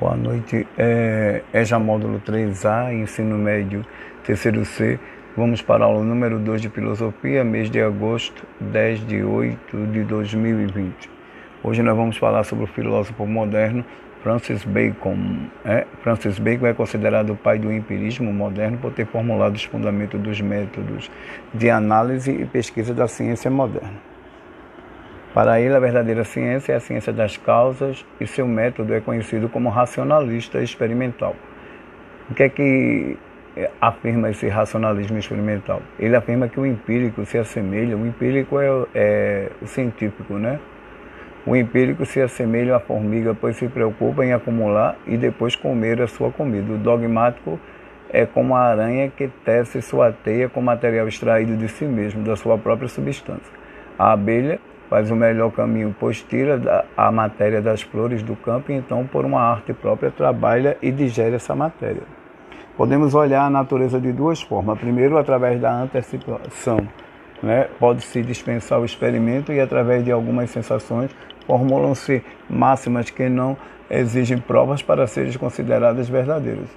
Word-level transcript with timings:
Boa 0.00 0.16
noite. 0.16 0.64
É, 0.78 1.42
é 1.52 1.64
já 1.64 1.76
módulo 1.76 2.20
3A, 2.20 2.94
ensino 2.94 3.36
médio, 3.36 3.84
terceiro 4.24 4.64
C. 4.64 4.96
Vamos 5.36 5.60
para 5.60 5.82
a 5.82 5.88
aula 5.88 6.04
número 6.04 6.38
2 6.38 6.62
de 6.62 6.68
filosofia, 6.68 7.42
mês 7.42 7.68
de 7.68 7.82
agosto, 7.82 8.46
10 8.60 9.04
de 9.08 9.24
8 9.24 9.86
de 9.88 10.04
2020. 10.04 11.10
Hoje 11.64 11.82
nós 11.82 11.96
vamos 11.96 12.16
falar 12.16 12.44
sobre 12.44 12.62
o 12.62 12.68
filósofo 12.68 13.26
moderno 13.26 13.84
Francis 14.22 14.64
Bacon. 14.64 15.48
É, 15.64 15.84
Francis 16.00 16.38
Bacon 16.38 16.68
é 16.68 16.74
considerado 16.74 17.30
o 17.30 17.36
pai 17.36 17.58
do 17.58 17.72
empirismo 17.72 18.32
moderno 18.32 18.78
por 18.78 18.92
ter 18.92 19.04
formulado 19.04 19.56
os 19.56 19.64
fundamentos 19.64 20.20
dos 20.20 20.40
métodos 20.40 21.10
de 21.52 21.70
análise 21.70 22.30
e 22.30 22.46
pesquisa 22.46 22.94
da 22.94 23.08
ciência 23.08 23.50
moderna. 23.50 24.17
Para 25.34 25.60
ele, 25.60 25.74
a 25.74 25.78
verdadeira 25.78 26.24
ciência 26.24 26.72
é 26.72 26.76
a 26.76 26.80
ciência 26.80 27.12
das 27.12 27.36
causas 27.36 28.04
e 28.20 28.26
seu 28.26 28.46
método 28.46 28.94
é 28.94 29.00
conhecido 29.00 29.48
como 29.48 29.68
racionalista 29.68 30.60
experimental. 30.62 31.36
O 32.30 32.34
que 32.34 32.42
é 32.42 32.48
que 32.48 33.16
é, 33.56 33.70
afirma 33.80 34.30
esse 34.30 34.48
racionalismo 34.48 35.18
experimental? 35.18 35.82
Ele 35.98 36.16
afirma 36.16 36.48
que 36.48 36.58
o 36.58 36.66
empírico 36.66 37.24
se 37.26 37.36
assemelha, 37.36 37.96
o 37.96 38.06
empírico 38.06 38.58
é, 38.58 38.86
é 38.94 39.50
o 39.60 39.66
científico, 39.66 40.34
né? 40.34 40.58
O 41.46 41.56
empírico 41.56 42.04
se 42.04 42.20
assemelha 42.20 42.76
à 42.76 42.80
formiga, 42.80 43.34
pois 43.34 43.56
se 43.56 43.68
preocupa 43.68 44.24
em 44.24 44.32
acumular 44.32 44.96
e 45.06 45.16
depois 45.16 45.56
comer 45.56 46.00
a 46.02 46.06
sua 46.06 46.30
comida. 46.30 46.72
O 46.72 46.78
dogmático 46.78 47.58
é 48.10 48.26
como 48.26 48.54
a 48.54 48.60
aranha 48.60 49.10
que 49.14 49.28
tece 49.44 49.80
sua 49.80 50.12
teia 50.12 50.48
com 50.48 50.60
material 50.60 51.06
extraído 51.08 51.56
de 51.56 51.68
si 51.68 51.84
mesmo, 51.84 52.22
da 52.22 52.36
sua 52.36 52.58
própria 52.58 52.88
substância. 52.88 53.52
A 53.98 54.12
abelha 54.12 54.58
faz 54.88 55.10
o 55.10 55.16
melhor 55.16 55.50
caminho, 55.52 55.94
pois 55.98 56.22
tira 56.22 56.84
a 56.96 57.12
matéria 57.12 57.60
das 57.60 57.82
flores 57.82 58.22
do 58.22 58.34
campo 58.34 58.72
e 58.72 58.74
então, 58.74 59.06
por 59.06 59.24
uma 59.24 59.40
arte 59.40 59.72
própria, 59.72 60.10
trabalha 60.10 60.76
e 60.80 60.90
digere 60.90 61.36
essa 61.36 61.54
matéria. 61.54 62.02
Podemos 62.76 63.14
olhar 63.14 63.44
a 63.44 63.50
natureza 63.50 64.00
de 64.00 64.12
duas 64.12 64.40
formas. 64.40 64.78
Primeiro, 64.78 65.18
através 65.18 65.60
da 65.60 65.72
antecipação. 65.72 66.78
Né? 67.42 67.68
Pode-se 67.78 68.22
dispensar 68.22 68.80
o 68.80 68.84
experimento 68.84 69.52
e, 69.52 69.60
através 69.60 70.04
de 70.04 70.12
algumas 70.12 70.50
sensações, 70.50 71.10
formulam-se 71.46 72.22
máximas 72.48 73.10
que 73.10 73.28
não 73.28 73.56
exigem 73.90 74.38
provas 74.38 74.82
para 74.82 75.06
serem 75.06 75.32
consideradas 75.34 76.08
verdadeiras. 76.08 76.68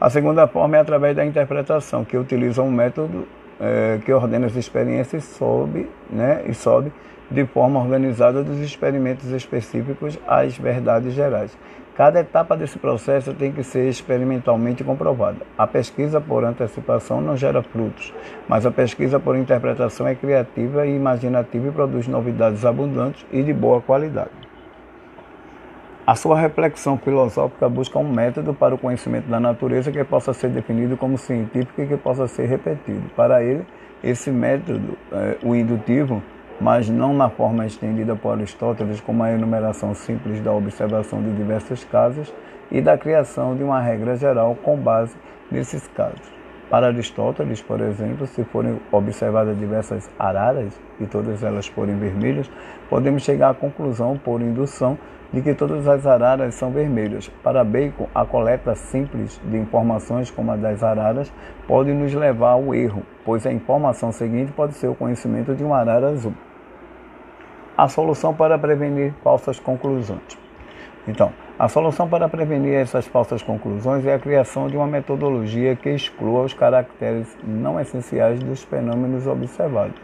A 0.00 0.10
segunda 0.10 0.46
forma 0.46 0.76
é 0.76 0.80
através 0.80 1.14
da 1.14 1.24
interpretação, 1.24 2.04
que 2.04 2.16
utiliza 2.16 2.62
um 2.62 2.70
método 2.70 3.26
é, 3.60 3.98
que 4.04 4.12
ordena 4.12 4.46
as 4.46 4.56
experiências 4.56 5.24
sob, 5.24 5.88
né, 6.10 6.42
e 6.46 6.54
sobe 6.54 6.92
de 7.30 7.46
forma 7.46 7.78
organizada 7.78 8.42
dos 8.42 8.58
experimentos 8.58 9.30
específicos 9.30 10.18
às 10.26 10.56
verdades 10.58 11.14
gerais. 11.14 11.56
Cada 11.94 12.20
etapa 12.20 12.56
desse 12.56 12.78
processo 12.78 13.34
tem 13.34 13.52
que 13.52 13.62
ser 13.62 13.88
experimentalmente 13.88 14.82
comprovada. 14.82 15.38
A 15.56 15.66
pesquisa 15.66 16.20
por 16.20 16.44
antecipação 16.44 17.20
não 17.20 17.36
gera 17.36 17.62
frutos, 17.62 18.12
mas 18.48 18.64
a 18.64 18.70
pesquisa 18.70 19.20
por 19.20 19.36
interpretação 19.36 20.08
é 20.08 20.14
criativa 20.14 20.86
e 20.86 20.96
imaginativa 20.96 21.68
e 21.68 21.72
produz 21.72 22.08
novidades 22.08 22.64
abundantes 22.64 23.24
e 23.30 23.42
de 23.42 23.52
boa 23.52 23.82
qualidade. 23.82 24.49
A 26.10 26.16
sua 26.16 26.36
reflexão 26.36 26.98
filosófica 26.98 27.68
busca 27.68 27.96
um 27.96 28.12
método 28.12 28.52
para 28.52 28.74
o 28.74 28.78
conhecimento 28.78 29.28
da 29.28 29.38
natureza 29.38 29.92
que 29.92 30.02
possa 30.02 30.32
ser 30.32 30.48
definido 30.48 30.96
como 30.96 31.16
científico 31.16 31.80
e 31.80 31.86
que 31.86 31.96
possa 31.96 32.26
ser 32.26 32.46
repetido. 32.46 33.08
Para 33.14 33.44
ele, 33.44 33.64
esse 34.02 34.28
método, 34.28 34.98
é, 35.12 35.38
o 35.40 35.54
indutivo, 35.54 36.20
mas 36.60 36.88
não 36.88 37.14
na 37.14 37.30
forma 37.30 37.64
estendida 37.64 38.16
por 38.16 38.32
Aristóteles, 38.32 39.00
como 39.00 39.22
a 39.22 39.30
enumeração 39.30 39.94
simples 39.94 40.40
da 40.40 40.52
observação 40.52 41.22
de 41.22 41.30
diversos 41.30 41.84
casos 41.84 42.34
e 42.72 42.80
da 42.80 42.98
criação 42.98 43.54
de 43.54 43.62
uma 43.62 43.80
regra 43.80 44.16
geral 44.16 44.56
com 44.64 44.76
base 44.76 45.14
nesses 45.48 45.86
casos. 45.86 46.39
Para 46.70 46.86
Aristóteles, 46.86 47.60
por 47.60 47.80
exemplo, 47.80 48.26
se 48.26 48.44
forem 48.44 48.80
observadas 48.92 49.58
diversas 49.58 50.08
araras 50.18 50.80
e 51.00 51.06
todas 51.06 51.42
elas 51.42 51.66
forem 51.66 51.98
vermelhas, 51.98 52.50
podemos 52.88 53.24
chegar 53.24 53.50
à 53.50 53.54
conclusão, 53.54 54.16
por 54.16 54.40
indução, 54.40 54.96
de 55.32 55.42
que 55.42 55.52
todas 55.52 55.86
as 55.86 56.06
araras 56.06 56.54
são 56.54 56.70
vermelhas. 56.70 57.28
Para 57.42 57.64
Bacon, 57.64 58.08
a 58.14 58.24
coleta 58.24 58.74
simples 58.76 59.40
de 59.44 59.58
informações 59.58 60.30
como 60.30 60.52
a 60.52 60.56
das 60.56 60.82
araras 60.82 61.32
pode 61.66 61.92
nos 61.92 62.14
levar 62.14 62.52
ao 62.52 62.72
erro, 62.72 63.02
pois 63.24 63.44
a 63.46 63.52
informação 63.52 64.12
seguinte 64.12 64.52
pode 64.52 64.74
ser 64.74 64.88
o 64.88 64.94
conhecimento 64.94 65.54
de 65.54 65.64
uma 65.64 65.78
arara 65.78 66.10
azul 66.10 66.32
a 67.80 67.88
solução 67.88 68.34
para 68.34 68.58
prevenir 68.58 69.14
falsas 69.24 69.58
conclusões. 69.58 70.39
Então, 71.10 71.32
a 71.58 71.66
solução 71.66 72.08
para 72.08 72.28
prevenir 72.28 72.72
essas 72.74 73.04
falsas 73.04 73.42
conclusões 73.42 74.06
é 74.06 74.14
a 74.14 74.18
criação 74.18 74.68
de 74.68 74.76
uma 74.76 74.86
metodologia 74.86 75.74
que 75.74 75.90
exclua 75.90 76.44
os 76.44 76.54
caracteres 76.54 77.26
não 77.42 77.80
essenciais 77.80 78.38
dos 78.38 78.62
fenômenos 78.62 79.26
observados. 79.26 80.00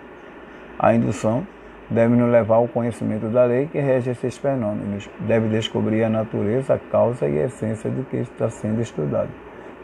A 0.77 0.93
indução 0.95 1.47
deve 1.89 2.17
nos 2.17 2.31
levar 2.31 2.57
ao 2.57 2.67
conhecimento 2.67 3.29
da 3.29 3.45
lei 3.45 3.69
que 3.71 3.79
rege 3.79 4.11
esses 4.11 4.37
fenômenos, 4.37 5.09
deve 5.21 5.49
descobrir 5.49 6.03
a 6.03 6.11
natureza, 6.11 6.75
a 6.75 6.79
causa 6.79 7.29
e 7.29 7.41
a 7.41 7.45
essência 7.45 7.89
do 7.89 8.03
que 8.03 8.17
está 8.17 8.51
sendo 8.51 8.83
estudado. 8.83 9.31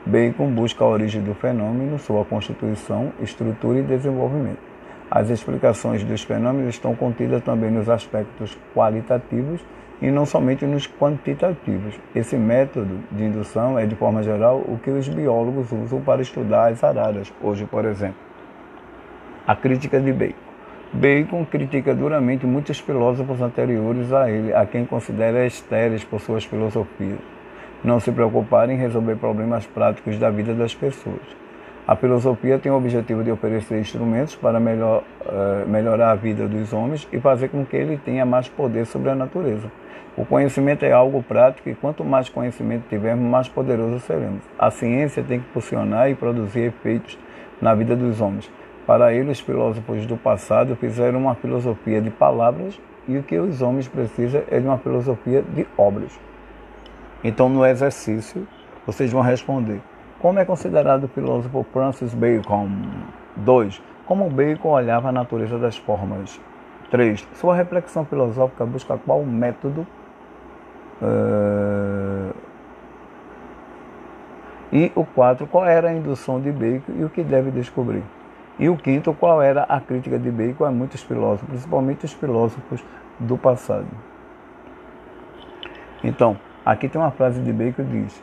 Bacon 0.04 0.50
busca 0.50 0.82
a 0.82 0.88
origem 0.88 1.22
do 1.22 1.34
fenômeno, 1.34 2.00
sua 2.00 2.24
constituição, 2.24 3.12
estrutura 3.20 3.78
e 3.78 3.82
desenvolvimento. 3.84 4.58
As 5.08 5.30
explicações 5.30 6.02
dos 6.02 6.24
fenômenos 6.24 6.74
estão 6.74 6.96
contidas 6.96 7.44
também 7.44 7.70
nos 7.70 7.88
aspectos 7.88 8.58
qualitativos 8.74 9.64
e 10.02 10.10
não 10.10 10.26
somente 10.26 10.66
nos 10.66 10.86
quantitativos. 10.86 11.94
Esse 12.14 12.36
método 12.36 12.98
de 13.12 13.24
indução 13.24 13.78
é, 13.78 13.86
de 13.86 13.94
forma 13.94 14.22
geral, 14.22 14.58
o 14.58 14.76
que 14.76 14.90
os 14.90 15.08
biólogos 15.08 15.70
usam 15.70 16.00
para 16.00 16.20
estudar 16.20 16.72
as 16.72 16.82
araras, 16.82 17.32
hoje, 17.40 17.64
por 17.64 17.84
exemplo. 17.84 18.16
A 19.46 19.54
crítica 19.54 20.00
de 20.00 20.12
Bacon. 20.12 20.34
Bacon 20.92 21.44
critica 21.46 21.94
duramente 21.94 22.44
muitos 22.44 22.80
filósofos 22.80 23.40
anteriores 23.40 24.12
a 24.12 24.28
ele, 24.28 24.52
a 24.52 24.66
quem 24.66 24.84
considera 24.84 25.46
estéreis 25.46 26.02
por 26.02 26.20
suas 26.20 26.44
filosofias. 26.44 27.18
Não 27.82 28.00
se 28.00 28.10
preocuparem 28.10 28.76
em 28.76 28.80
resolver 28.80 29.16
problemas 29.16 29.66
práticos 29.66 30.18
da 30.18 30.30
vida 30.30 30.52
das 30.52 30.74
pessoas. 30.74 31.41
A 31.86 31.96
filosofia 31.96 32.60
tem 32.60 32.70
o 32.70 32.76
objetivo 32.76 33.24
de 33.24 33.32
oferecer 33.32 33.80
instrumentos 33.80 34.36
para 34.36 34.60
melhor, 34.60 35.02
uh, 35.26 35.68
melhorar 35.68 36.12
a 36.12 36.14
vida 36.14 36.46
dos 36.46 36.72
homens 36.72 37.08
e 37.12 37.18
fazer 37.18 37.48
com 37.48 37.66
que 37.66 37.74
ele 37.74 37.96
tenha 37.96 38.24
mais 38.24 38.48
poder 38.48 38.86
sobre 38.86 39.10
a 39.10 39.16
natureza. 39.16 39.68
O 40.16 40.24
conhecimento 40.24 40.84
é 40.84 40.92
algo 40.92 41.24
prático 41.24 41.68
e 41.68 41.74
quanto 41.74 42.04
mais 42.04 42.28
conhecimento 42.28 42.84
tivermos, 42.88 43.28
mais 43.28 43.48
poderosos 43.48 44.04
seremos. 44.04 44.44
A 44.56 44.70
ciência 44.70 45.24
tem 45.24 45.40
que 45.40 45.48
funcionar 45.48 46.08
e 46.08 46.14
produzir 46.14 46.60
efeitos 46.60 47.18
na 47.60 47.74
vida 47.74 47.96
dos 47.96 48.20
homens. 48.20 48.48
Para 48.86 49.12
ele, 49.12 49.32
os 49.32 49.40
filósofos 49.40 50.06
do 50.06 50.16
passado 50.16 50.76
fizeram 50.76 51.18
uma 51.18 51.34
filosofia 51.34 52.00
de 52.00 52.10
palavras 52.10 52.80
e 53.08 53.18
o 53.18 53.24
que 53.24 53.36
os 53.36 53.60
homens 53.60 53.88
precisam 53.88 54.42
é 54.48 54.60
de 54.60 54.66
uma 54.66 54.78
filosofia 54.78 55.42
de 55.42 55.66
obras. 55.76 56.12
Então, 57.24 57.48
no 57.48 57.66
exercício, 57.66 58.46
vocês 58.86 59.10
vão 59.10 59.22
responder 59.22 59.80
como 60.22 60.38
é 60.38 60.44
considerado 60.44 61.04
o 61.04 61.08
filósofo 61.08 61.66
Francis 61.72 62.14
Bacon? 62.14 62.70
2. 63.36 63.82
Como 64.06 64.30
Bacon 64.30 64.68
olhava 64.68 65.08
a 65.08 65.12
natureza 65.12 65.58
das 65.58 65.76
formas? 65.76 66.40
3. 66.92 67.26
Sua 67.34 67.56
reflexão 67.56 68.04
filosófica 68.04 68.64
busca 68.64 68.96
qual 68.96 69.24
método 69.24 69.84
uh... 71.02 72.32
e 74.72 74.92
o 74.94 75.04
4. 75.04 75.46
Qual 75.48 75.66
era 75.66 75.88
a 75.88 75.92
indução 75.92 76.40
de 76.40 76.52
Bacon 76.52 76.92
e 76.96 77.04
o 77.04 77.10
que 77.10 77.24
deve 77.24 77.50
descobrir? 77.50 78.04
E 78.60 78.68
o 78.68 78.76
quinto, 78.76 79.12
qual 79.14 79.42
era 79.42 79.64
a 79.64 79.80
crítica 79.80 80.20
de 80.20 80.30
Bacon 80.30 80.66
a 80.66 80.70
muitos 80.70 81.02
filósofos, 81.02 81.48
principalmente 81.48 82.04
os 82.04 82.12
filósofos 82.12 82.84
do 83.18 83.36
passado? 83.36 83.88
Então, 86.04 86.38
aqui 86.64 86.88
tem 86.88 87.00
uma 87.00 87.10
frase 87.10 87.40
de 87.40 87.52
Bacon 87.52 87.72
que 87.72 87.82
diz: 87.82 88.22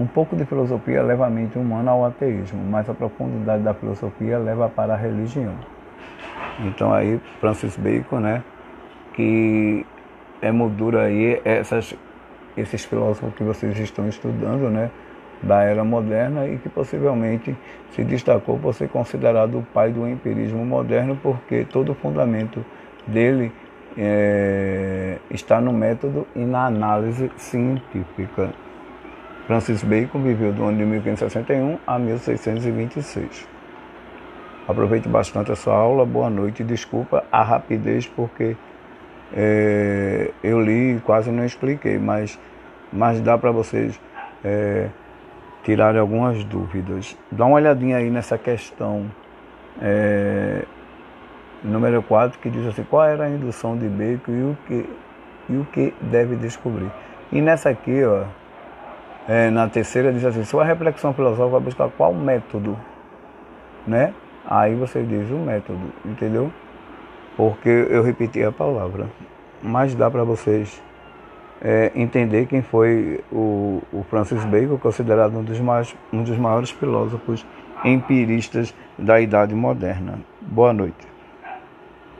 um 0.00 0.06
pouco 0.06 0.34
de 0.34 0.46
filosofia 0.46 1.02
leva 1.02 1.26
a 1.26 1.30
mente 1.30 1.58
humana 1.58 1.90
ao 1.90 2.06
ateísmo, 2.06 2.62
mas 2.64 2.88
a 2.88 2.94
profundidade 2.94 3.62
da 3.62 3.74
filosofia 3.74 4.38
leva 4.38 4.66
para 4.68 4.94
a 4.94 4.96
religião. 4.96 5.52
Então 6.60 6.92
aí 6.92 7.20
Francis 7.38 7.76
Bacon, 7.76 8.20
né, 8.20 8.42
que 9.12 9.84
emoldura 10.40 11.02
aí 11.02 11.40
essas, 11.44 11.94
esses 12.56 12.82
filósofos 12.86 13.34
que 13.34 13.44
vocês 13.44 13.78
estão 13.78 14.08
estudando, 14.08 14.70
né, 14.70 14.90
da 15.42 15.62
era 15.62 15.84
moderna 15.84 16.46
e 16.46 16.56
que 16.56 16.68
possivelmente 16.70 17.54
se 17.90 18.02
destacou 18.02 18.58
por 18.58 18.74
ser 18.74 18.88
considerado 18.88 19.58
o 19.58 19.62
pai 19.62 19.90
do 19.90 20.08
empirismo 20.08 20.64
moderno, 20.64 21.18
porque 21.22 21.66
todo 21.70 21.92
o 21.92 21.94
fundamento 21.94 22.64
dele 23.06 23.52
é, 23.98 25.18
está 25.30 25.60
no 25.60 25.72
método 25.72 26.26
e 26.34 26.40
na 26.40 26.66
análise 26.66 27.30
científica. 27.36 28.50
Francis 29.50 29.82
Bacon 29.82 30.22
viveu 30.22 30.52
do 30.52 30.62
ano 30.62 30.78
de 30.78 30.84
1561 30.84 31.78
a 31.84 31.98
1626. 31.98 33.48
Aproveite 34.68 35.08
bastante 35.08 35.50
essa 35.50 35.72
aula, 35.72 36.06
boa 36.06 36.30
noite. 36.30 36.62
Desculpa 36.62 37.24
a 37.32 37.42
rapidez 37.42 38.06
porque 38.06 38.56
é, 39.34 40.30
eu 40.44 40.60
li 40.60 40.94
e 40.94 41.00
quase 41.00 41.32
não 41.32 41.44
expliquei, 41.44 41.98
mas 41.98 42.38
mas 42.92 43.20
dá 43.20 43.36
para 43.36 43.50
vocês 43.50 44.00
é, 44.44 44.88
tirarem 45.64 46.00
algumas 46.00 46.44
dúvidas. 46.44 47.18
Dá 47.28 47.44
uma 47.44 47.56
olhadinha 47.56 47.96
aí 47.96 48.08
nessa 48.08 48.38
questão 48.38 49.10
é, 49.82 50.62
número 51.64 52.04
4, 52.04 52.38
que 52.38 52.50
diz 52.50 52.64
assim, 52.68 52.84
qual 52.84 53.04
era 53.04 53.24
a 53.24 53.28
indução 53.28 53.76
de 53.76 53.88
Bacon 53.88 54.30
e 54.30 54.42
o 54.44 54.58
que, 54.68 54.88
e 55.48 55.56
o 55.56 55.64
que 55.64 55.92
deve 56.02 56.36
descobrir. 56.36 56.88
E 57.32 57.40
nessa 57.40 57.68
aqui, 57.70 58.04
ó, 58.04 58.26
é, 59.30 59.48
na 59.48 59.68
terceira, 59.68 60.12
diz 60.12 60.24
assim, 60.24 60.42
sua 60.42 60.64
reflexão 60.64 61.14
filosófica 61.14 61.46
vai 61.46 61.60
buscar 61.60 61.88
qual 61.90 62.12
método, 62.12 62.76
né? 63.86 64.12
Aí 64.44 64.74
você 64.74 65.04
diz 65.04 65.30
o 65.30 65.36
método, 65.36 65.78
entendeu? 66.04 66.50
Porque 67.36 67.68
eu 67.68 68.02
repeti 68.02 68.42
a 68.42 68.50
palavra. 68.50 69.06
Mas 69.62 69.94
dá 69.94 70.10
para 70.10 70.24
vocês 70.24 70.82
é, 71.62 71.92
entender 71.94 72.46
quem 72.46 72.60
foi 72.60 73.20
o, 73.30 73.80
o, 73.92 74.04
Francis 74.10 74.44
Bacon, 74.46 74.76
considerado 74.78 75.38
um 75.38 75.44
dos, 75.44 75.60
mais, 75.60 75.94
um 76.12 76.24
dos 76.24 76.36
maiores 76.36 76.70
filósofos 76.70 77.46
empiristas 77.84 78.74
da 78.98 79.20
Idade 79.20 79.54
Moderna. 79.54 80.18
Boa 80.40 80.72
noite. 80.72 81.09